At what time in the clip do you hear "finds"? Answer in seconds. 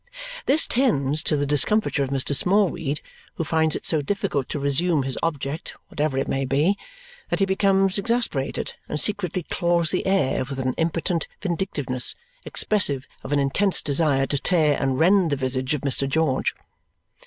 3.43-3.75